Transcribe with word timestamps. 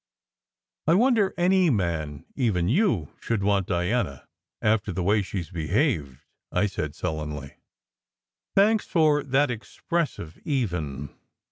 "I 0.87 0.95
wonder 0.95 1.31
any 1.37 1.69
man, 1.69 2.25
even 2.35 2.67
you, 2.67 3.09
should 3.19 3.43
want 3.43 3.67
Diana 3.67 4.27
after 4.59 4.91
the 4.91 5.03
way 5.03 5.21
she 5.21 5.41
s 5.41 5.51
behaved," 5.51 6.17
I 6.51 6.65
said 6.65 6.95
sullenly. 6.95 7.57
"Thanks 8.55 8.87
for 8.87 9.21
that 9.21 9.51
expressive 9.51 10.39
even. 10.43 11.13